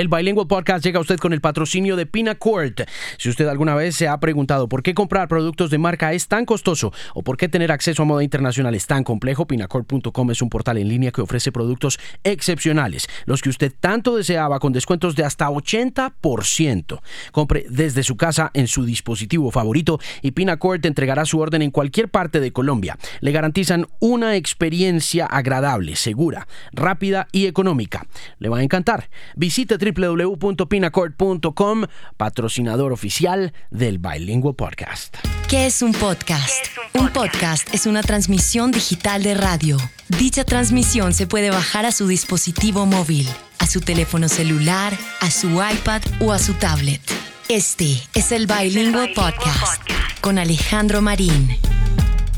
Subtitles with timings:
[0.00, 2.88] El Bilingual Podcast llega a usted con el patrocinio de Pinacourt.
[3.18, 6.46] Si usted alguna vez se ha preguntado por qué comprar productos de marca es tan
[6.46, 10.48] costoso o por qué tener acceso a moda internacional es tan complejo, pinacourt.com es un
[10.48, 15.24] portal en línea que ofrece productos excepcionales, los que usted tanto deseaba con descuentos de
[15.24, 17.00] hasta 80%.
[17.30, 22.08] Compre desde su casa en su dispositivo favorito y Pinacourt entregará su orden en cualquier
[22.08, 22.96] parte de Colombia.
[23.20, 28.06] Le garantizan una experiencia agradable, segura, rápida y económica.
[28.38, 29.10] Le va a encantar.
[29.36, 31.84] Visite www.pinacord.com,
[32.16, 35.16] patrocinador oficial del Bilingual Podcast.
[35.48, 36.66] ¿Qué es un podcast?
[36.94, 37.72] un, podcast?
[37.74, 39.76] es una transmisión digital de radio.
[40.08, 45.48] Dicha transmisión se puede bajar a su dispositivo móvil, a su teléfono celular, a su
[45.48, 47.00] iPad o a su tablet.
[47.48, 49.82] Este es el Bilingual Podcast
[50.20, 51.58] con Alejandro Marín.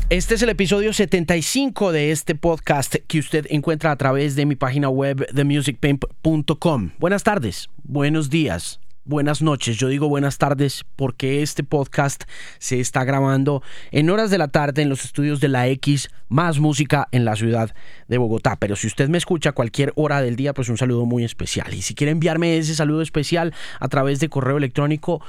[0.09, 4.55] Este es el episodio 75 de este podcast que usted encuentra a través de mi
[4.55, 6.91] página web themusicpimp.com.
[6.99, 9.77] Buenas tardes, buenos días, buenas noches.
[9.77, 12.25] Yo digo buenas tardes porque este podcast
[12.59, 16.59] se está grabando en horas de la tarde en los estudios de la X más
[16.59, 17.73] música en la ciudad
[18.09, 18.57] de Bogotá.
[18.57, 21.73] Pero si usted me escucha a cualquier hora del día, pues un saludo muy especial.
[21.73, 25.23] Y si quiere enviarme ese saludo especial a través de correo electrónico,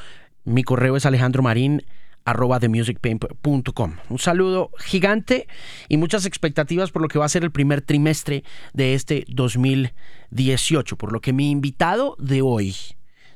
[0.45, 1.85] mi correo es Alejandro Marín
[2.25, 2.59] arroba.
[4.09, 5.47] Un saludo gigante
[5.89, 10.97] y muchas expectativas por lo que va a ser el primer trimestre de este 2018,
[10.97, 12.75] por lo que mi invitado de hoy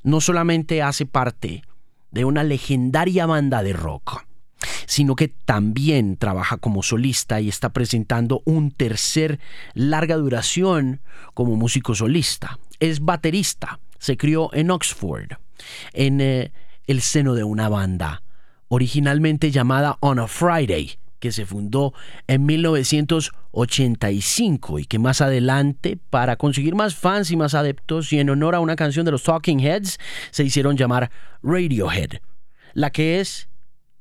[0.02, 1.62] no solamente hace parte
[2.10, 4.24] de una legendaria banda de rock,
[4.86, 9.38] sino que también trabaja como solista y está presentando un tercer
[9.74, 11.02] larga duración
[11.34, 12.58] como músico solista.
[12.80, 15.32] Es baterista, se crió en Oxford,
[15.92, 16.52] en eh,
[16.86, 18.22] el seno de una banda
[18.68, 21.94] originalmente llamada On a Friday, que se fundó
[22.26, 28.30] en 1985 y que más adelante, para conseguir más fans y más adeptos y en
[28.30, 29.98] honor a una canción de los Talking Heads,
[30.30, 31.10] se hicieron llamar
[31.42, 32.20] Radiohead,
[32.74, 33.48] la que es,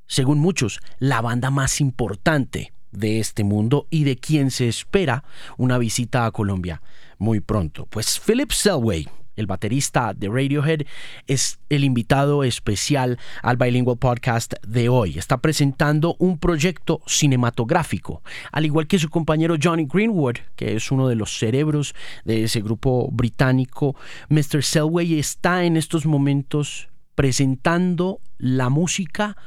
[0.05, 5.23] según muchos, la banda más importante de este mundo y de quien se espera
[5.57, 6.81] una visita a Colombia
[7.17, 7.85] muy pronto.
[7.87, 10.81] Pues Philip Selway el baterista de Radiohead,
[11.27, 15.17] es el invitado especial al Bilingual Podcast de hoy.
[15.17, 18.21] Está presentando un proyecto cinematográfico,
[18.51, 21.95] al igual que su compañero Johnny Greenwood, que es uno de los cerebros
[22.25, 23.95] de ese grupo británico.
[24.29, 24.63] Mr.
[24.63, 29.37] Selway está en estos momentos presentando la música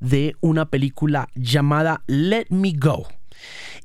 [0.00, 3.08] de una película llamada Let Me Go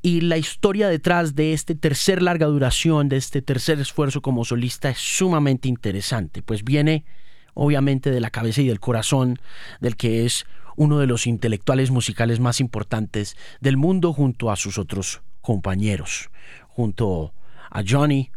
[0.02, 4.90] y la historia detrás de este tercer larga duración, de este tercer esfuerzo como solista
[4.90, 7.06] es sumamente interesante, pues viene
[7.54, 9.40] obviamente de la cabeza y del corazón
[9.80, 14.78] del que es uno de los intelectuales musicales más importantes del mundo junto a sus
[14.78, 16.30] otros compañeros,
[16.68, 17.34] junto
[17.70, 18.32] a Johnny,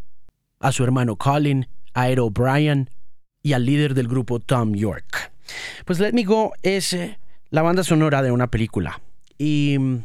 [0.60, 2.90] a su hermano Colin, a Ed O'Brien
[3.42, 5.32] y al líder del grupo Tom York.
[5.84, 7.18] Pues Let Me Go es eh,
[7.50, 9.00] la banda sonora de una película
[9.38, 10.04] y mm,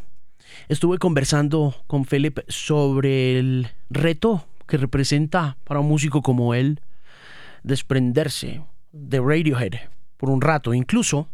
[0.70, 6.82] Estuve conversando con Philip sobre el reto que representa para un músico como él
[7.64, 8.62] desprenderse
[8.92, 9.74] de Radiohead
[10.18, 11.28] por un rato, incluso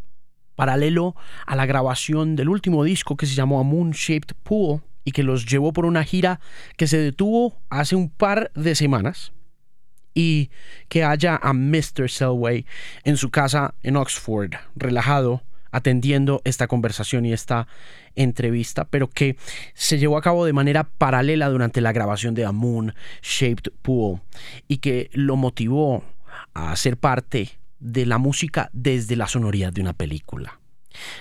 [0.55, 5.11] paralelo a la grabación del último disco que se llamó A Moon Shaped Pool y
[5.11, 6.39] que los llevó por una gira
[6.75, 9.31] que se detuvo hace un par de semanas
[10.13, 10.49] y
[10.89, 12.09] que haya a Mr.
[12.09, 12.65] Selway
[13.03, 17.67] en su casa en Oxford, relajado, atendiendo esta conversación y esta
[18.15, 19.37] entrevista, pero que
[19.73, 24.21] se llevó a cabo de manera paralela durante la grabación de A Moon Shaped Pool
[24.67, 26.03] y que lo motivó
[26.53, 30.59] a ser parte de la música desde la sonoridad de una película.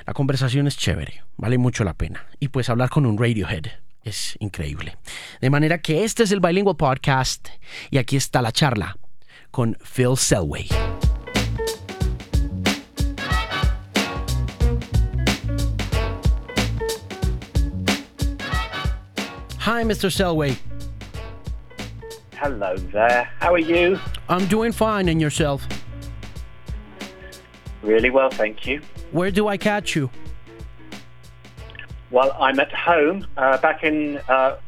[0.06, 2.26] La conversación es chévere, vale mucho la pena.
[2.40, 3.66] Y pues hablar con un Radiohead
[4.02, 4.96] es increíble.
[5.40, 7.48] De manera que este es el Bilingual Podcast
[7.90, 8.96] y aquí está la charla
[9.50, 10.95] con Phil Selway.
[19.66, 20.08] Hi, Mr.
[20.08, 20.56] Selway.
[22.34, 23.28] Hello there.
[23.40, 23.98] How are you?
[24.28, 25.66] I'm doing fine, and yourself?
[27.82, 28.80] Really well, thank you.
[29.10, 30.08] Where do I catch you?
[32.12, 34.58] Well, I'm at home, uh, back in uh,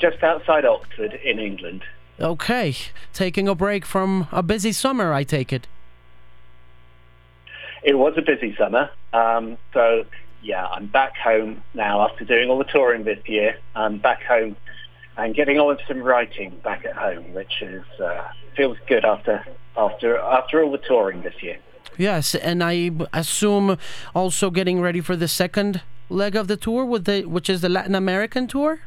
[0.00, 1.84] just outside Oxford in England.
[2.18, 2.74] Okay,
[3.12, 5.68] taking a break from a busy summer, I take it.
[7.84, 10.04] It was a busy summer, um, so
[10.44, 13.56] yeah, I'm back home now after doing all the touring this year.
[13.74, 14.56] I'm back home
[15.16, 19.44] and getting on with some writing back at home, which is uh, feels good after
[19.76, 21.58] after after all the touring this year.
[21.96, 23.78] Yes, and I assume
[24.14, 27.68] also getting ready for the second leg of the tour, with the which is the
[27.68, 28.80] Latin American tour.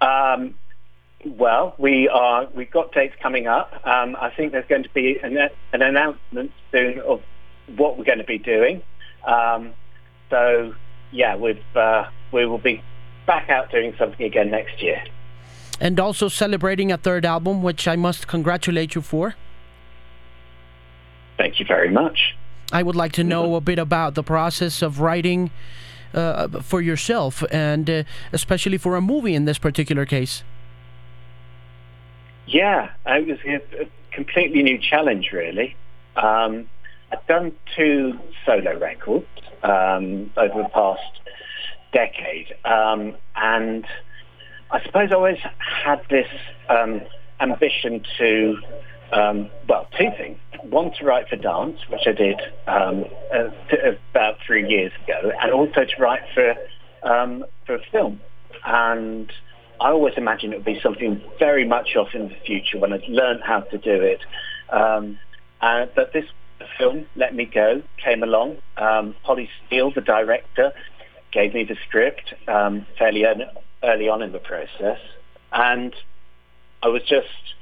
[0.00, 0.54] Um,
[1.24, 2.48] Well, we are.
[2.52, 3.72] We've got dates coming up.
[3.86, 5.36] Um, I think there's going to be an,
[5.72, 7.22] an, announcement soon of
[7.76, 8.82] what we're going to be doing.
[9.24, 9.72] Um,
[10.30, 10.74] so,
[11.10, 12.82] yeah, we've uh, we will be
[13.26, 15.02] back out doing something again next year.
[15.80, 19.34] And also celebrating a third album, which I must congratulate you for.
[21.36, 22.36] Thank you very much.
[22.72, 25.50] I would like to know a bit about the process of writing
[26.14, 28.02] uh, for yourself, and uh,
[28.32, 30.44] especially for a movie in this particular case.
[32.46, 35.76] Yeah, it was a, a completely new challenge, really.
[36.16, 36.68] Um,
[37.12, 39.26] I've done two solo records
[39.62, 41.20] um, over the past
[41.92, 43.86] decade, um, and
[44.70, 46.28] I suppose I always had this
[46.70, 47.02] um,
[47.40, 48.56] ambition to,
[49.12, 50.38] um, well, two things.
[50.62, 53.04] One, to write for dance, which I did um,
[53.34, 53.50] uh,
[54.10, 56.54] about three years ago, and also to write for
[57.66, 58.20] for a film.
[58.64, 59.30] And
[59.80, 63.08] I always imagined it would be something very much off in the future when I'd
[63.08, 64.20] learned how to do it.
[64.70, 65.18] Um,
[65.60, 66.24] uh, but this
[66.78, 68.58] film, Let Me Go, came along.
[68.76, 70.72] Um, Polly Steele, the director,
[71.32, 73.24] gave me the script um, fairly
[73.82, 74.98] early on in the process.
[75.52, 75.94] And
[76.82, 77.54] I was just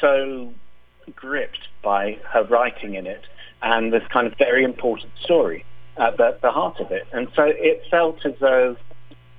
[0.00, 0.52] so
[1.14, 3.22] gripped by her writing in it
[3.62, 5.64] and this kind of very important story
[5.96, 7.06] at the, the heart of it.
[7.12, 8.76] And so it felt as though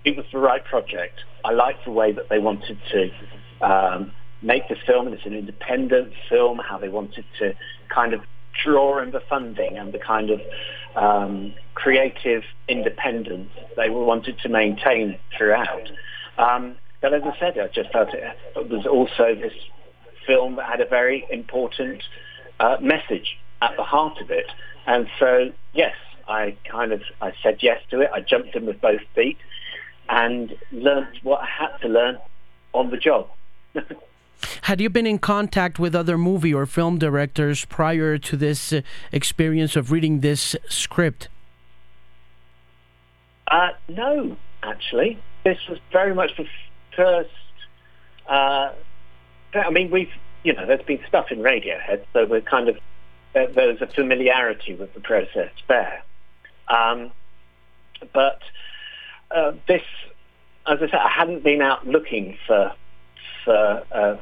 [0.05, 1.19] it was the right project.
[1.45, 5.07] I liked the way that they wanted to um, make the film.
[5.09, 7.53] It's an independent film, how they wanted to
[7.93, 8.21] kind of
[8.63, 10.41] draw in the funding and the kind of
[10.95, 15.89] um, creative independence they wanted to maintain throughout.
[16.37, 18.23] Um, but as I said, I just felt it,
[18.55, 19.53] it was also this
[20.25, 22.03] film that had a very important
[22.59, 24.47] uh, message at the heart of it.
[24.85, 25.95] And so, yes,
[26.27, 28.09] I kind of I said yes to it.
[28.13, 29.37] I jumped in with both feet
[30.09, 32.17] and learned what I had to learn
[32.73, 33.29] on the job.
[34.63, 38.81] Had you been in contact with other movie or film directors prior to this uh,
[39.11, 41.29] experience of reading this script?
[43.47, 45.19] Uh, no, actually.
[45.43, 46.45] This was very much the
[46.95, 47.29] first.
[48.27, 48.73] Uh,
[49.53, 50.11] I mean, we've,
[50.43, 52.77] you know, there's been stuff in Radiohead, so we're kind of,
[53.33, 56.03] there's a familiarity with the process there.
[56.67, 57.11] Um,
[58.13, 58.41] but
[59.31, 59.83] uh, this,
[60.67, 62.73] as I said, I hadn't been out looking for for
[63.53, 64.17] uh,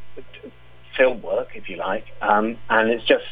[0.98, 3.26] film work, if you like, um, and it's just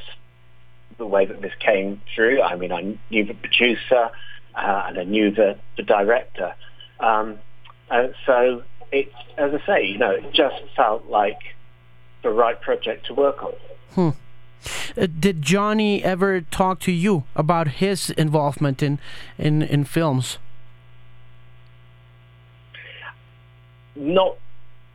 [0.98, 2.42] the way that this came through.
[2.42, 4.10] I mean, I knew the producer
[4.56, 6.54] uh, and I knew the, the director,
[7.00, 7.40] um,
[8.26, 11.40] so it, as I say, you know, it just felt like
[12.22, 13.54] the right project to work on.
[13.96, 14.10] Hmm.
[14.96, 19.00] Uh, did Jonny ever talk to you about his involvement in
[19.38, 20.38] in, in films?
[23.96, 24.38] Not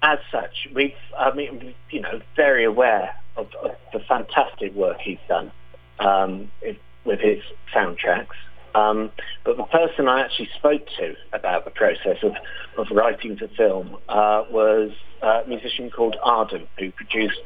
[0.03, 0.69] as such.
[0.75, 5.51] We've, I mean, you know, very aware of, of the fantastic work he's done
[5.99, 7.39] um, it, with his
[7.75, 8.29] soundtracks.
[8.75, 9.11] Um,
[9.45, 12.33] but the person I actually spoke to about the process of,
[12.77, 14.93] of writing the film uh, was
[15.23, 17.43] a musician called Adem, who produced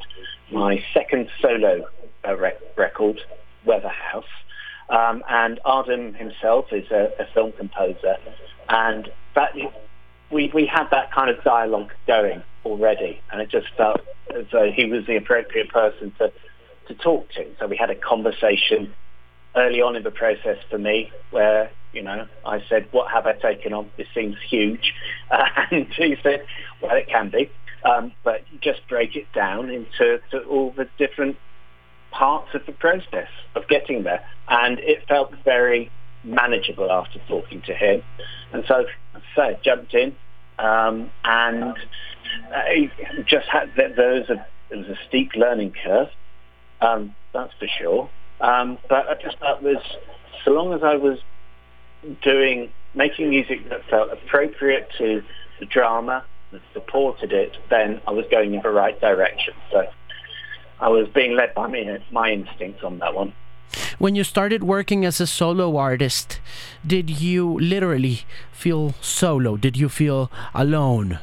[0.51, 1.85] my second solo
[2.27, 3.19] uh, rec- record,
[3.65, 4.25] Weatherhouse.
[4.89, 8.17] Um, and Adem himself is a, a film composer,
[8.69, 9.55] and that
[10.31, 14.01] we, we had that kind of dialogue going already, and it just felt
[14.35, 16.31] as though he was the appropriate person to,
[16.87, 17.45] to talk to.
[17.59, 18.93] So we had a conversation
[19.55, 23.33] early on in the process for me where, you know, I said, what have I
[23.33, 23.89] taken on?
[23.97, 24.93] This seems huge.
[25.29, 26.45] Uh, and he said,
[26.81, 27.51] well, it can be,
[27.83, 31.37] um, but just break it down into all the different
[32.11, 34.25] parts of the process of getting there.
[34.47, 35.91] And it felt very
[36.23, 38.03] manageable after talking to him.
[38.51, 38.85] And so,
[39.37, 40.15] I jumped in
[40.59, 41.75] um, and
[42.53, 42.91] I
[43.25, 46.09] just had there was a there was a steep learning curve,
[46.81, 48.09] um, that's for sure.
[48.41, 49.81] Um, but I just thought was
[50.43, 51.19] so long as I was
[52.21, 55.23] doing making music that felt appropriate to
[55.59, 59.53] the drama that supported it, then I was going in the right direction.
[59.71, 59.87] So
[60.79, 63.33] I was being led by me, my instincts on that one.
[63.99, 66.39] When you started working as a solo artist,
[66.85, 69.57] did you literally feel solo?
[69.57, 71.19] Did you feel alone?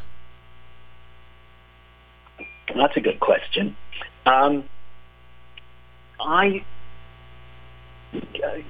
[2.75, 3.77] That's a good question.
[4.27, 4.65] Um,
[6.21, 6.65] I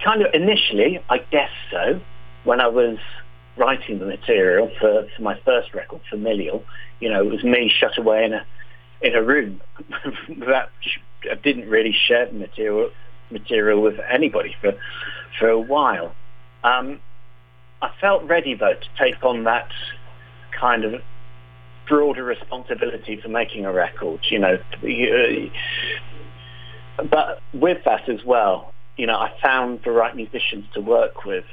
[0.05, 2.01] kind of initially, I guess so,
[2.45, 2.99] when I was
[3.57, 6.65] writing the material for, for my first record, Familial,
[7.01, 8.47] you know, it was me shut away in a
[9.03, 9.63] in a room
[10.47, 10.71] that
[11.31, 12.91] I didn't really share the material
[13.31, 14.73] material with anybody for
[15.39, 16.15] for a while.
[16.65, 17.01] Um,
[17.83, 19.71] I felt ready though to take on that
[20.59, 21.01] kind of
[21.89, 24.21] broader responsibility for making a record.
[24.31, 24.59] You know,
[27.11, 31.45] but with that as well, you know, I found the right musicians to work with.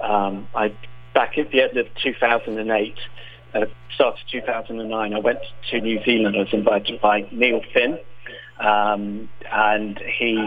[0.00, 0.74] Um, I
[1.14, 2.94] back at the end of 2008,
[3.54, 3.60] uh,
[3.94, 5.38] start of 2009, I went
[5.70, 6.36] to New Zealand.
[6.36, 7.98] I was invited by Neil Finn,
[8.60, 10.46] um, and he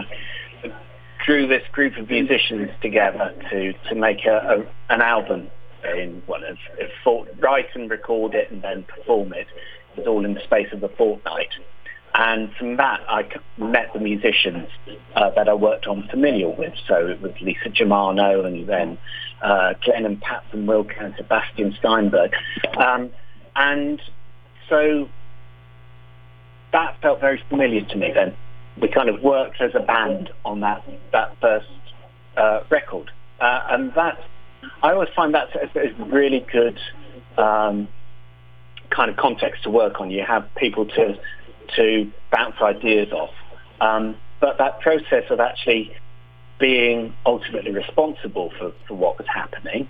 [1.30, 5.48] drew this group of musicians together to to make a, a an album
[5.96, 9.46] in what well, for, write and record it and then perform it.
[9.92, 11.50] It was all in the space of a fortnight.
[12.14, 14.66] And from that, I met the musicians
[15.14, 16.74] uh, that I worked on Familial with.
[16.88, 18.98] So it was Lisa Germano and then
[19.40, 22.32] uh, Glenn and Pat from Wilco and Sebastian Steinberg.
[22.76, 23.10] Um,
[23.54, 24.02] and
[24.68, 25.08] so
[26.72, 28.34] that felt very familiar to me then.
[28.80, 31.68] We kind of worked as a band on that, that first
[32.36, 33.10] uh, record.
[33.40, 34.18] Uh, and that,
[34.82, 36.78] I always find that a really good
[37.38, 37.88] um,
[38.90, 40.10] kind of context to work on.
[40.10, 41.18] You have people to
[41.76, 43.34] to bounce ideas off.
[43.80, 45.94] Um, but that process of actually
[46.58, 49.88] being ultimately responsible for, for what was happening,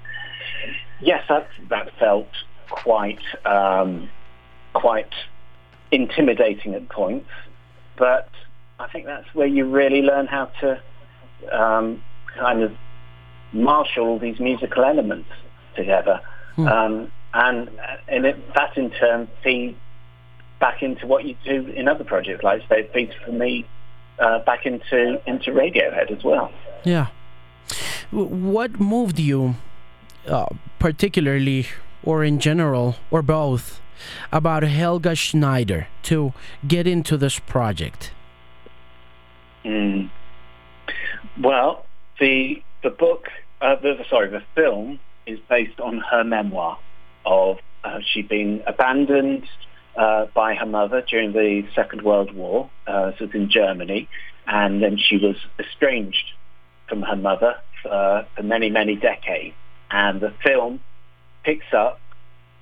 [1.00, 2.28] yes, that, that felt
[2.68, 4.08] quite, um,
[4.72, 5.12] quite
[5.90, 7.28] intimidating at points.
[7.96, 8.29] But
[8.80, 10.80] I think that's where you really learn how to
[11.52, 12.02] um,
[12.38, 12.72] kind of
[13.52, 15.28] marshal all these musical elements
[15.76, 16.20] together.
[16.56, 16.66] Hmm.
[16.66, 17.70] Um, and
[18.08, 19.78] and it, that in turn feeds
[20.58, 23.66] back into what you do in other projects, like say feeds for me
[24.18, 26.50] uh, back into into Radiohead as well.
[26.84, 27.08] Yeah.
[28.10, 29.56] What moved you,
[30.26, 30.46] uh,
[30.78, 31.66] particularly
[32.02, 33.80] or in general or both,
[34.32, 36.32] about Helga Schneider to
[36.66, 38.12] get into this project?
[39.64, 40.10] Mm.
[41.42, 41.86] Well,
[42.18, 43.28] the the book,
[43.60, 46.78] uh, the, sorry, the film is based on her memoir
[47.24, 49.44] of uh, she'd been abandoned
[49.96, 52.70] uh, by her mother during the Second World War.
[52.86, 54.08] Uh, so it was in Germany,
[54.46, 56.32] and then she was estranged
[56.88, 59.54] from her mother for, for many, many decades.
[59.90, 60.80] And the film
[61.44, 62.00] picks up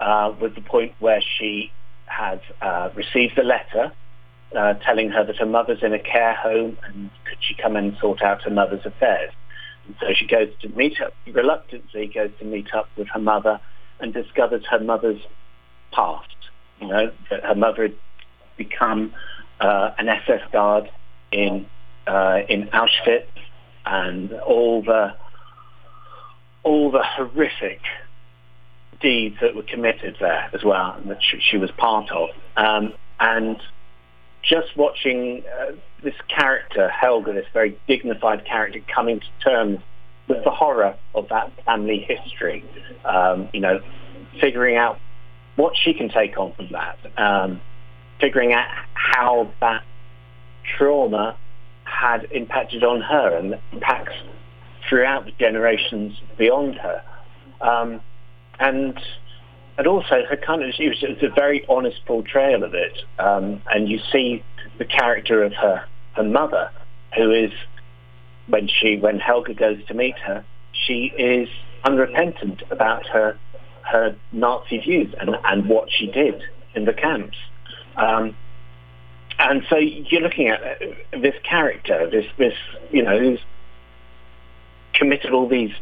[0.00, 1.70] uh, with the point where she
[2.06, 3.92] has uh, received a letter
[4.56, 7.96] uh, telling her that her mother's in a care home and could she come and
[8.00, 9.32] sort out her mother's affairs.
[9.86, 13.60] And so she goes to meet up, reluctantly goes to meet up with her mother
[14.00, 15.20] and discovers her mother's
[15.92, 16.28] past
[16.80, 17.96] you know, that her mother had
[18.56, 19.12] become
[19.60, 20.90] uh, an SS guard
[21.32, 21.66] in
[22.06, 23.26] uh, in Auschwitz,
[23.84, 25.14] and all the
[26.62, 27.80] all the horrific
[29.00, 32.30] deeds that were committed there as well, and that she, she was part of.
[32.56, 33.56] Um, and
[34.42, 39.80] just watching uh, this character, Helga, this very dignified character, coming to terms
[40.28, 42.64] with the horror of that family history,
[43.04, 43.80] um, you know,
[44.40, 44.98] figuring out
[45.56, 47.60] what she can take on from that, um,
[48.20, 49.82] figuring out how that
[50.76, 51.36] trauma
[51.84, 54.12] had impacted on her and impacts
[54.88, 57.02] throughout the generations beyond her.
[57.60, 58.00] Um,
[58.60, 58.98] and
[59.78, 62.98] and also her kind of it was, it was a very honest portrayal of it.
[63.18, 64.44] Um, and you see
[64.76, 66.70] the character of her her mother,
[67.16, 67.52] who is
[68.48, 71.48] when she when Helga goes to meet her, she is
[71.84, 73.38] unrepentant about her
[73.82, 76.42] her Nazi views and, and what she did
[76.74, 77.38] in the camps.
[77.96, 78.36] Um,
[79.38, 82.54] and so you're looking at uh, this character, this, this,
[82.90, 83.40] you know, who's
[84.92, 85.72] committed all these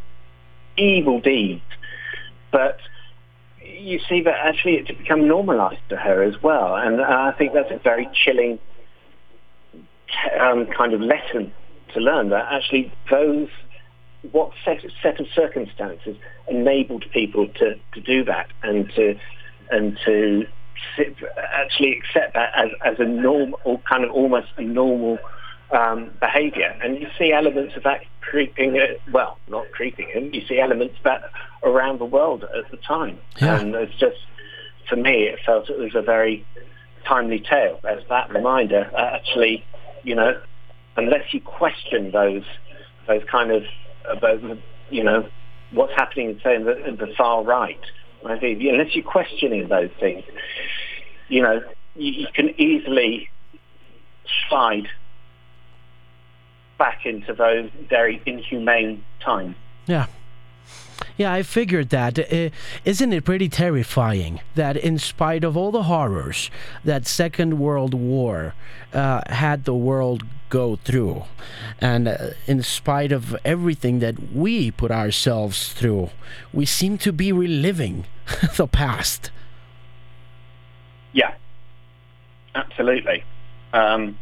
[0.76, 1.62] evil deeds,
[2.52, 2.78] but
[3.78, 6.74] you see that actually it's become normalized to her as well.
[6.74, 8.58] And I think that's a very chilling
[10.40, 11.52] um, kind of lesson
[11.94, 13.48] to learn that actually those
[14.32, 16.16] what set, set of circumstances
[16.48, 19.14] enabled people to, to do that and to
[19.70, 20.44] and to
[20.96, 21.16] sit,
[21.52, 25.18] actually accept that as, as a norm or kind of almost a normal
[25.70, 26.74] um, behaviour.
[26.82, 30.96] And you see elements of that creeping, uh, well, not creeping in, you see elements
[30.98, 31.30] of that
[31.62, 33.18] around the world at the time.
[33.40, 33.60] Yeah.
[33.60, 34.18] And it's just,
[34.88, 36.44] for me, it felt it was a very
[37.06, 37.80] timely tale.
[37.84, 39.64] As that reminder, uh, actually,
[40.02, 40.40] you know,
[40.96, 42.44] unless you question those
[43.06, 43.62] those kind of
[44.08, 44.40] about
[44.90, 45.28] you know
[45.72, 47.80] what's happening, say, in the, in the far right.
[48.24, 50.24] I think unless you're questioning those things,
[51.28, 51.62] you know,
[51.94, 53.30] you, you can easily
[54.48, 54.88] slide
[56.78, 59.56] back into those very inhumane times.
[59.86, 60.06] Yeah.
[61.16, 62.18] Yeah, I figured that.
[62.18, 62.50] Uh,
[62.84, 66.50] isn't it pretty terrifying that, in spite of all the horrors
[66.84, 68.54] that Second World War
[68.92, 71.24] uh, had the world go through,
[71.80, 76.10] and uh, in spite of everything that we put ourselves through,
[76.52, 78.04] we seem to be reliving
[78.56, 79.30] the past.
[81.12, 81.34] Yeah,
[82.54, 83.24] absolutely.
[83.72, 84.18] Um,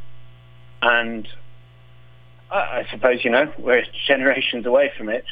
[0.80, 1.28] and
[2.54, 5.24] I, suppose, you know, we're generations away from it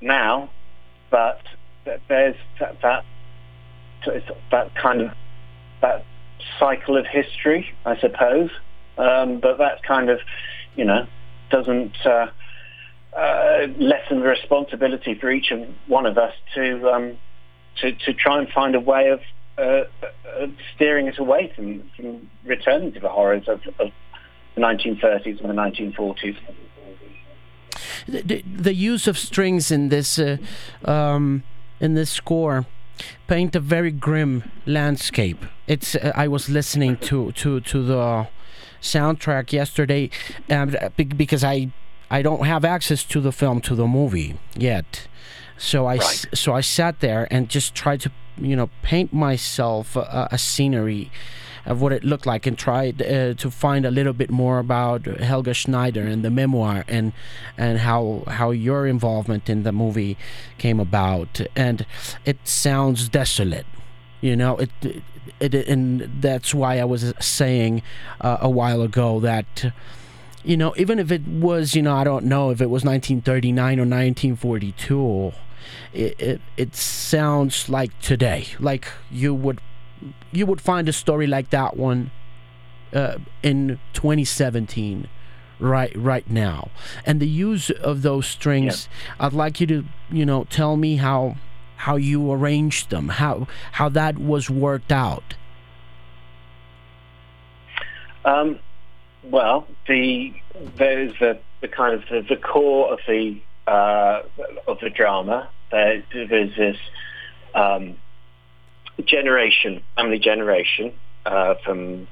[0.00, 0.50] now,
[1.10, 1.40] but
[2.08, 3.04] there's that, that,
[4.50, 5.10] that kind of,
[5.80, 6.04] that
[6.58, 8.50] cycle of history, I suppose.
[8.98, 10.18] Um, but that kind of,
[10.76, 11.06] you know,
[11.50, 12.26] doesn't uh,
[13.16, 17.18] uh, lessen the responsibility for each and one of us to um,
[17.80, 19.20] to, to try and find a way of,
[19.58, 19.84] uh,
[20.38, 23.90] of steering us away from, from returning to the horrors of, of
[24.54, 26.36] the 1930s and the 1940s.
[28.06, 30.36] The, the use of strings in this uh,
[30.84, 31.44] um,
[31.80, 32.66] in this score
[33.26, 35.44] paint a very grim landscape.
[35.66, 38.28] It's uh, I was listening to to to the
[38.80, 40.10] soundtrack yesterday
[40.50, 41.72] um, because I
[42.10, 45.08] I don't have access to the film to the movie yet.
[45.56, 46.26] So I right.
[46.34, 51.10] so I sat there and just tried to you know paint myself a, a scenery
[51.66, 55.04] of what it looked like and tried uh, to find a little bit more about
[55.06, 57.12] Helga Schneider and the memoir and
[57.56, 60.16] and how how your involvement in the movie
[60.58, 61.40] came about.
[61.54, 61.86] And
[62.24, 63.66] it sounds desolate
[64.22, 64.70] you know it,
[65.40, 67.82] it, it and that's why I was saying
[68.22, 69.72] uh, a while ago that
[70.42, 73.78] you know even if it was you know I don't know if it was 1939
[73.78, 75.32] or 1942
[75.92, 79.60] it, it, it sounds like today like you would
[80.32, 82.10] you would find a story like that one
[82.92, 85.08] uh, in 2017
[85.58, 86.70] right right now.
[87.06, 89.26] And the use of those strings yeah.
[89.26, 91.36] i'd like you to you know tell me how
[91.76, 95.34] how you arranged them how how that was worked out.
[98.24, 98.58] Um,
[99.22, 100.34] well the
[100.76, 104.22] there's the, the kind of the, the core of the uh,
[104.66, 105.48] of the drama.
[105.70, 106.76] There, there's this
[107.54, 107.96] um,
[109.04, 110.92] generation, family generation,
[111.26, 112.08] uh, from,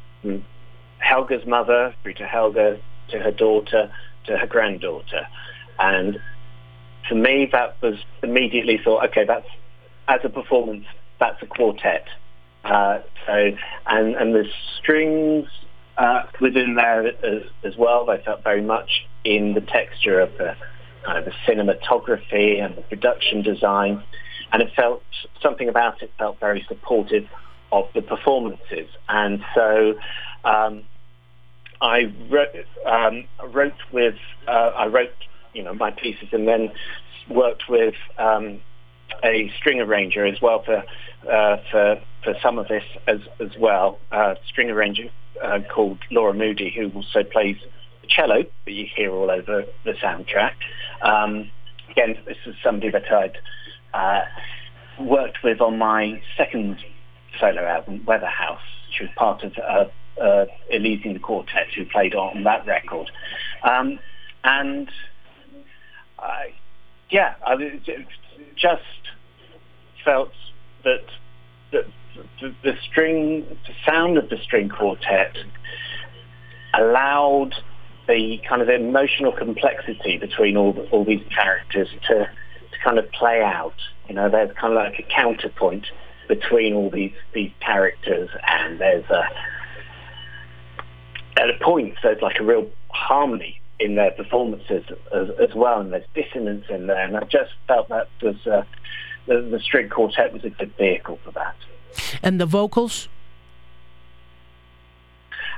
[0.99, 3.91] Helga's mother through to Helga, to her daughter,
[4.27, 5.27] to her granddaughter.
[5.79, 6.19] And
[7.09, 9.49] for me, that was immediately thought, okay, that's,
[10.09, 10.85] as a performance,
[11.19, 12.07] that's a quartet.
[12.65, 13.53] Uh, so,
[13.87, 14.45] and, and the
[14.79, 15.49] strings
[15.97, 20.55] uh, within there as, as well, they felt very much in the texture of the
[21.05, 24.03] kind of the cinematography and the production design
[24.53, 25.03] and it felt
[25.43, 27.27] something about it felt very supportive
[27.73, 28.89] of the performances.
[29.09, 29.95] And so
[30.45, 30.83] um,
[31.81, 32.55] I wrote,
[32.87, 35.13] um, wrote with uh, I wrote
[35.55, 36.73] you know my pieces and then
[37.29, 38.61] worked with um,
[39.25, 40.83] a string arranger as well for
[41.31, 43.99] uh, for for some of this as as well.
[44.13, 45.11] Uh, string arranger
[45.43, 47.57] uh, called Laura Moody, who also plays
[48.03, 50.55] the cello that you hear all over the soundtrack.
[51.03, 51.51] Um,
[51.91, 53.39] again, this is somebody that I'd
[53.95, 54.21] uh,
[54.99, 56.79] worked with on my second
[57.39, 58.61] solo album, Weatherhouse.
[58.91, 63.11] She was part of uh, uh, Elysian Quartet, who played on that record.
[63.63, 63.99] Um,
[64.43, 64.91] and
[67.11, 67.57] yeah, I
[68.57, 68.83] just
[70.05, 70.33] felt
[70.85, 71.05] that
[71.73, 71.85] the,
[72.41, 75.37] the, the string, the sound of the string quartet
[76.75, 77.55] allowed
[78.07, 82.29] the kind of emotional complexity between all all these characters to
[82.83, 83.75] kind of play out.
[84.09, 85.87] You know, there's kind of like a counterpoint
[86.29, 89.25] between all these these characters, and there's a
[91.37, 95.93] at a point there's like a real harmony in their performances as, as well, and
[95.93, 98.63] there's dissonance in there, and I just felt that was uh,
[99.27, 101.57] the, the string quartet was a good vehicle for that.
[102.23, 103.09] And the vocals.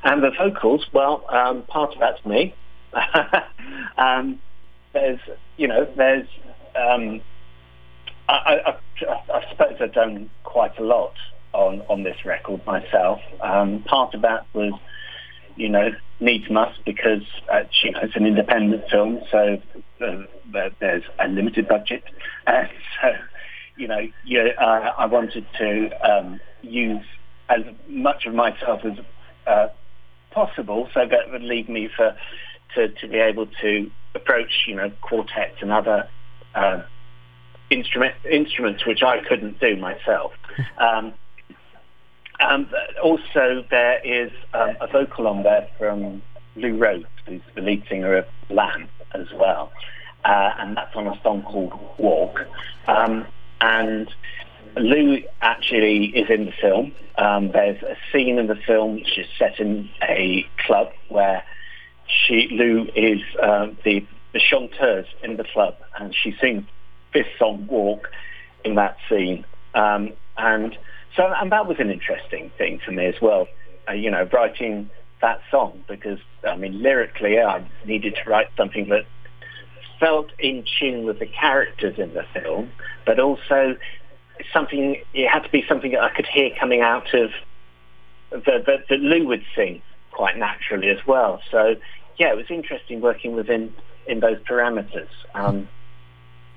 [0.05, 2.55] And the vocals, well, um, part of that's me.
[3.97, 4.41] um,
[4.93, 5.21] there's,
[5.57, 6.27] you know, there's
[6.77, 7.21] um,
[8.29, 8.77] I, I,
[9.35, 11.15] I, suppose I've done quite a lot
[11.53, 13.21] on, on this record myself.
[13.41, 14.73] Um, part of that was,
[15.57, 19.61] you know, needs must because uh, you know it's an independent film, so
[20.05, 22.05] uh, there's a limited budget,
[22.47, 22.65] uh,
[23.01, 23.09] so
[23.77, 27.05] you know, you, uh, I wanted to um, use
[27.49, 28.99] as much of myself as
[29.47, 29.69] uh,
[30.31, 32.17] possible, so that would leave me for
[32.75, 36.09] to, to be able to approach, you know, quartets and other
[36.55, 36.83] uh,
[37.73, 40.33] instrument, instruments which I couldn't do myself.
[40.79, 41.15] Um,
[42.41, 42.69] um,
[43.03, 46.23] also, there is um, a vocal on there from
[46.57, 49.73] Lou Rhodes, who's the lead singer of Lamb as well,
[50.25, 52.41] uh, and that's on a song called Walk.
[52.89, 53.27] Um,
[53.61, 54.13] and
[54.77, 56.93] Lou actually is in the film.
[57.17, 61.45] Um, there's a scene in the film which is set in a club where
[62.07, 66.65] she Lou is uh, the the chanteurs in the club, and she sings
[67.13, 68.09] this song "Walk"
[68.65, 69.45] in that scene.
[69.75, 70.77] Um, and
[71.17, 73.47] so, and that was an interesting thing for me as well
[73.89, 78.89] uh, you know, writing that song because, I mean, lyrically, I needed to write something
[78.89, 79.07] that
[80.01, 82.71] felt in tune with the characters in the film,
[83.07, 83.77] but also
[84.53, 87.31] something, it had to be something that I could hear coming out of
[88.31, 91.41] that, that, that Lou would sing quite naturally as well.
[91.51, 91.77] So,
[92.19, 93.73] yeah, it was interesting working within
[94.07, 95.09] in those parameters.
[95.35, 95.69] Um,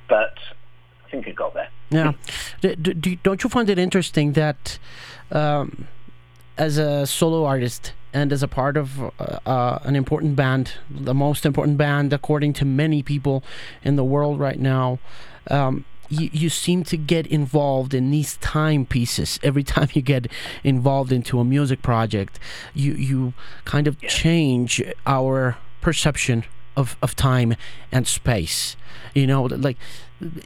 [0.07, 0.37] but
[1.05, 1.69] I think it got there.
[1.89, 2.13] Yeah.
[2.61, 4.79] do, do, don't you find it interesting that
[5.31, 5.87] um,
[6.57, 11.13] as a solo artist and as a part of uh, uh, an important band, the
[11.13, 13.43] most important band according to many people
[13.83, 14.99] in the world right now,
[15.49, 20.27] um, you, you seem to get involved in these timepieces every time you get
[20.63, 22.39] involved into a music project
[22.73, 23.33] you you
[23.65, 26.43] kind of change our perception
[26.75, 27.55] of, of time
[27.91, 28.75] and space
[29.13, 29.77] you know like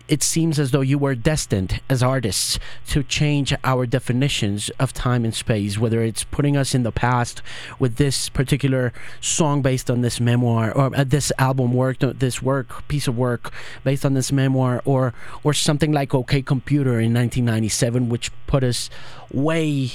[0.08, 5.24] it seems as though you were destined as artists to change our definitions of time
[5.24, 7.44] and space, whether it's putting us in the past
[7.78, 12.88] with this particular song based on this memoir or uh, this album work, this work,
[12.88, 15.14] piece of work based on this memoir, or
[15.44, 18.90] or something like OK Computer in 1997, which put us
[19.32, 19.92] way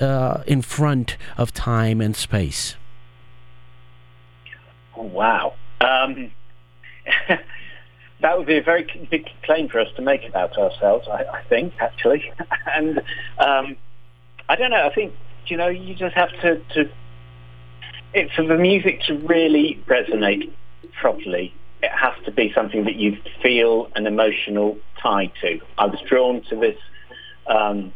[0.00, 2.76] uh, in front of time and space.
[4.94, 5.54] Wow.
[5.86, 6.30] Um,
[8.20, 11.42] that would be a very big claim for us to make about ourselves, I, I
[11.48, 12.32] think, actually.
[12.74, 12.98] and
[13.38, 13.76] um,
[14.48, 14.86] I don't know.
[14.86, 15.14] I think
[15.46, 16.90] you know you just have to, to
[18.14, 20.52] it, for the music to really resonate
[21.00, 21.54] properly.
[21.82, 25.60] It has to be something that you feel an emotional tie to.
[25.78, 26.78] I was drawn to this
[27.46, 27.92] um,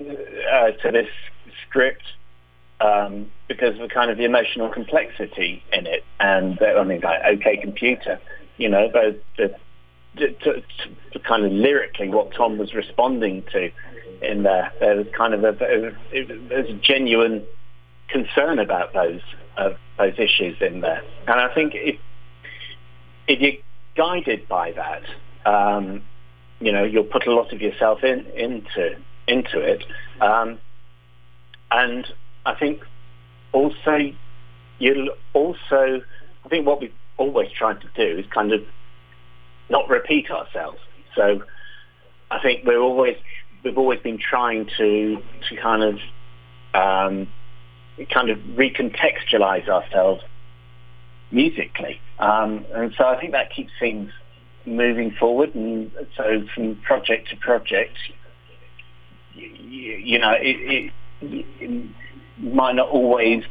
[0.00, 1.08] uh, to this
[1.66, 2.04] script
[2.80, 7.20] um, because of the kind of the emotional complexity in it, and I mean, like
[7.24, 8.20] OK Computer
[8.58, 9.54] you know, the,
[10.16, 13.70] the, kind of lyrically what Tom was responding to
[14.22, 14.72] in there.
[14.80, 15.52] There was kind of a,
[16.10, 17.44] there's a genuine
[18.08, 19.20] concern about those
[19.56, 21.98] uh, those issues in there, and I think if
[23.28, 23.62] if you're
[23.96, 25.02] guided by that,
[25.50, 26.02] um,
[26.60, 29.84] you know, you'll put a lot of yourself in into into it,
[30.20, 30.58] um,
[31.70, 32.06] and
[32.46, 32.82] I think
[33.52, 34.12] also
[34.78, 36.00] you'll also
[36.44, 38.62] I think what we've always tried to do is kind of
[39.68, 40.78] not repeat ourselves.
[41.14, 41.42] So
[42.30, 43.16] I think we're always
[43.64, 45.98] we've always been trying to to kind of
[46.72, 47.28] um,
[48.10, 50.22] kind of recontextualize ourselves
[51.32, 54.12] musically, um, and so I think that keeps things
[54.64, 55.54] moving forward.
[55.54, 57.96] And so from project to project,
[59.34, 61.90] you, you know, it, it,
[62.38, 63.44] might not always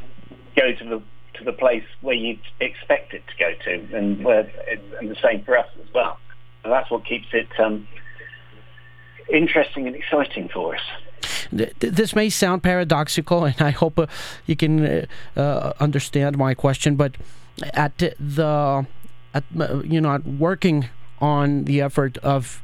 [0.56, 1.02] go to the
[1.34, 4.50] to the place where you'd expect it to go to, and where
[4.98, 6.18] and the same for us as well.
[6.62, 7.86] So that's what keeps it um,
[9.32, 10.82] interesting and exciting for us.
[11.50, 14.06] This may sound paradoxical, and I hope uh,
[14.46, 16.96] you can uh, uh, understand my question.
[16.96, 17.16] But
[17.74, 18.86] at the,
[19.34, 19.44] at
[19.84, 20.88] you know, working
[21.20, 22.62] on the effort of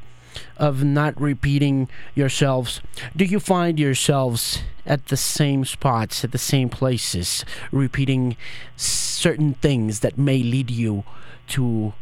[0.57, 2.81] of not repeating yourselves,
[3.15, 8.35] do you find yourselves at the same spots, at the same places, repeating
[8.75, 11.03] certain things that may lead you
[11.47, 11.93] to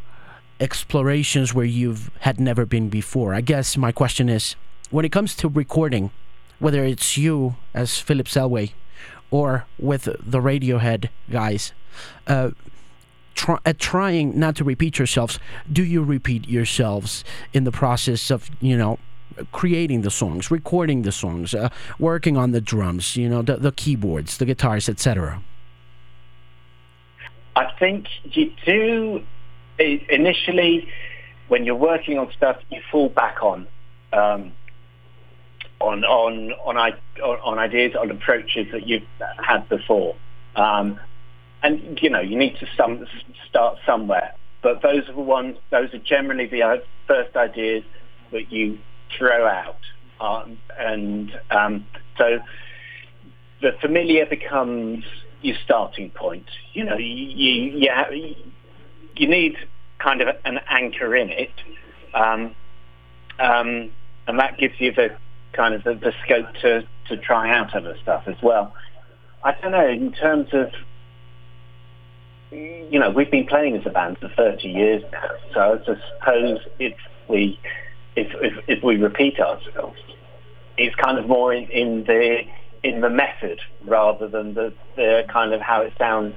[0.59, 3.33] explorations where you've had never been before?
[3.33, 4.55] I guess my question is
[4.89, 6.11] when it comes to recording,
[6.59, 8.71] whether it's you as Philip Selway
[9.31, 11.71] or with the Radiohead guys,
[12.27, 12.51] uh,
[13.35, 15.39] try, at trying not to repeat yourselves,
[15.71, 18.99] do you repeat yourselves in the process of, you know,
[19.51, 23.71] creating the songs, recording the songs, uh, working on the drums, you know, the, the
[23.71, 25.41] keyboards, the guitars, etc.?
[27.55, 29.23] I think you do
[29.79, 30.87] initially
[31.47, 33.67] when you're working on stuff, you fall back on
[34.13, 34.53] um,
[35.79, 36.77] on on on
[37.23, 39.03] on ideas, on approaches that you've
[39.43, 40.15] had before.
[40.55, 40.99] Um,
[41.63, 43.05] and you know you need to some,
[43.47, 44.33] start somewhere.
[44.61, 47.83] But those are the ones; those are generally the uh, first ideas
[48.31, 48.79] that you
[49.17, 49.79] throw out,
[50.19, 51.85] um, and um,
[52.17, 52.39] so
[53.61, 55.03] the familiar becomes
[55.41, 56.47] your starting point.
[56.73, 59.57] You know, you you, have, you need
[59.99, 61.53] kind of an anchor in it,
[62.13, 62.55] um,
[63.39, 63.91] um,
[64.27, 65.15] and that gives you the
[65.53, 68.73] kind of the, the scope to to try out other stuff as well.
[69.43, 70.71] I don't know in terms of
[72.51, 76.59] you know, we've been playing as a band for 30 years now, so I suppose
[76.79, 76.93] if
[77.27, 77.59] we
[78.15, 79.97] if, if, if we repeat ourselves,
[80.77, 82.41] it's kind of more in, in the
[82.83, 86.33] in the method rather than the, the kind of how it sounds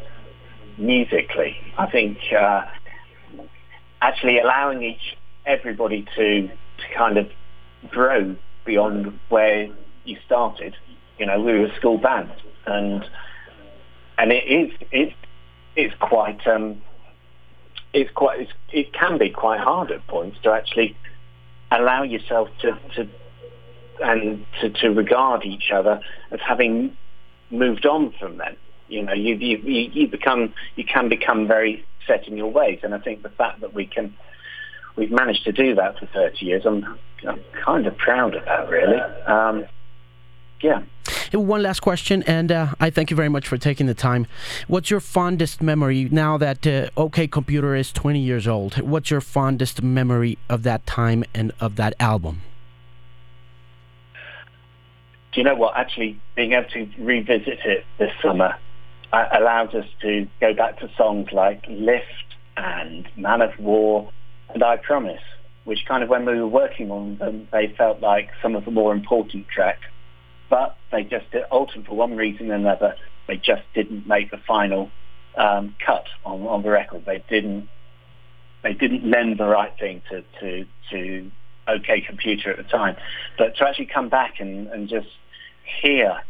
[0.76, 1.56] musically.
[1.78, 2.62] I think uh,
[4.00, 7.28] actually allowing each everybody to to kind of
[7.90, 9.68] grow beyond where
[10.04, 10.76] you started.
[11.18, 12.32] You know, we were a school band,
[12.66, 13.04] and
[14.18, 15.14] and it is it's
[15.76, 16.82] it's quite um,
[17.92, 20.96] it's quite it can be quite hard at points to actually
[21.70, 23.08] allow yourself to, to
[24.02, 26.96] and to, to regard each other as having
[27.50, 28.56] moved on from them.
[28.88, 32.94] You know, you, you you become you can become very set in your ways, and
[32.94, 34.14] I think the fact that we can
[34.96, 38.68] we've managed to do that for 30 years, I'm, I'm kind of proud of that,
[38.68, 39.00] really.
[39.26, 39.66] Um,
[40.60, 40.82] yeah.
[41.32, 44.26] One last question, and uh, I thank you very much for taking the time.
[44.68, 48.80] What's your fondest memory now that uh, OK Computer is 20 years old?
[48.80, 52.42] What's your fondest memory of that time and of that album?
[55.32, 55.76] Do you know what?
[55.76, 58.56] Actually, being able to revisit it this summer
[59.12, 62.04] uh, allows us to go back to songs like Lift
[62.56, 64.10] and Man of War
[64.50, 65.22] and I Promise,
[65.64, 68.70] which kind of when we were working on them, they felt like some of the
[68.70, 69.86] more important tracks
[70.50, 74.90] but they just ultimately, for one reason or another, they just didn't make the final
[75.36, 77.04] um, cut on, on the record.
[77.06, 77.68] They didn't
[78.62, 81.30] they didn't lend the right thing to to to
[81.68, 82.96] OK Computer at the time.
[83.38, 85.08] But to actually come back and, and just
[85.82, 86.20] hear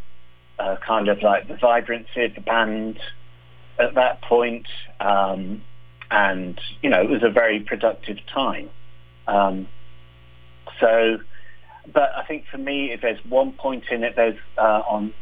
[0.58, 2.98] uh, kind of like the vibrancy of the band
[3.78, 4.66] at that point,
[5.00, 5.62] um,
[6.10, 8.70] and you know it was a very productive time.
[9.26, 9.66] Um,
[10.80, 11.18] so
[11.92, 15.14] but I think for me, if there's one point in it, there's uh, on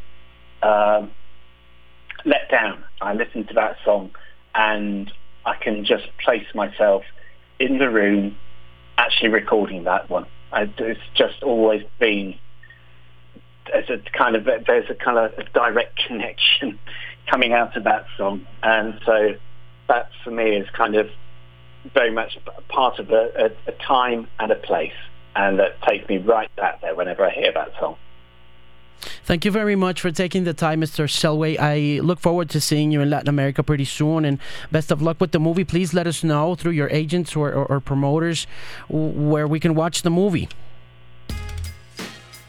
[0.61, 1.05] uh,
[2.25, 2.83] Let Down.
[3.01, 4.11] I listen to that song
[4.55, 5.11] and
[5.45, 7.03] I can just place myself
[7.59, 8.37] in the room
[8.97, 10.25] actually recording that one.
[10.51, 12.35] I, it's just always been
[13.71, 16.79] there's a kind of there's a kind of a direct connection
[17.29, 19.35] coming out of that song, and so
[19.87, 21.09] that for me is kind of
[21.93, 22.37] very much
[22.69, 24.93] part of a, a, a time and a place
[25.35, 27.97] and that takes me right back there whenever I hear that song.
[29.25, 31.05] Thank you very much for taking the time, Mr.
[31.05, 31.57] Selway.
[31.59, 34.39] I look forward to seeing you in Latin America pretty soon, and
[34.71, 35.63] best of luck with the movie.
[35.63, 38.47] Please let us know through your agents or, or, or promoters
[38.89, 40.47] where we can watch the movie.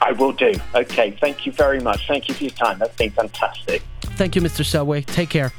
[0.00, 0.52] I will do.
[0.74, 2.06] Okay, thank you very much.
[2.06, 2.78] Thank you for your time.
[2.78, 3.82] That's been fantastic.
[4.00, 4.62] Thank you, Mr.
[4.62, 5.04] Selway.
[5.06, 5.52] Take care.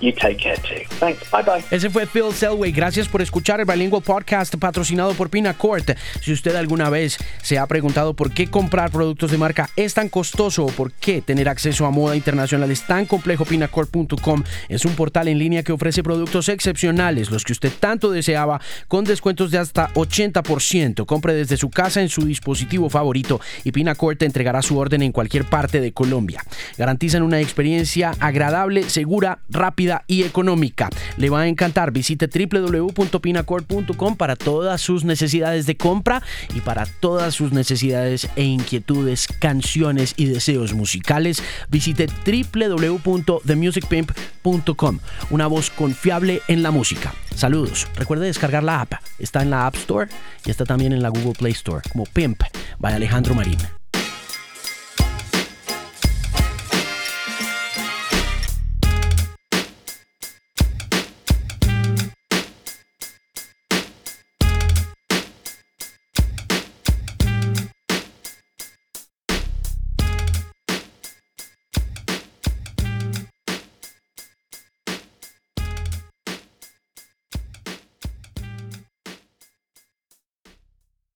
[0.00, 0.86] You take care too.
[1.00, 1.28] Thanks.
[1.30, 1.64] Bye bye.
[1.70, 2.70] Ese fue Phil Selway.
[2.70, 5.96] Gracias por escuchar el Bilingual Podcast patrocinado por Pinacourt.
[6.20, 10.08] Si usted alguna vez se ha preguntado por qué comprar productos de marca es tan
[10.08, 14.94] costoso o por qué tener acceso a moda internacional es tan complejo, Pinacourt.com es un
[14.94, 19.58] portal en línea que ofrece productos excepcionales, los que usted tanto deseaba, con descuentos de
[19.58, 21.06] hasta 80%.
[21.06, 25.10] Compre desde su casa en su dispositivo favorito y Pinacourt te entregará su orden en
[25.10, 26.44] cualquier parte de Colombia.
[26.76, 30.88] Garantizan una experiencia agradable, segura, rápida y económica.
[31.16, 31.90] Le va a encantar.
[31.92, 36.22] Visite www.pinacord.com para todas sus necesidades de compra
[36.54, 41.42] y para todas sus necesidades e inquietudes, canciones y deseos musicales.
[41.68, 44.98] Visite www.themusicpimp.com.
[45.30, 47.14] Una voz confiable en la música.
[47.34, 47.86] Saludos.
[47.96, 48.94] Recuerde descargar la app.
[49.18, 50.08] Está en la App Store
[50.44, 52.42] y está también en la Google Play Store como Pimp
[52.78, 53.77] by Alejandro Marín.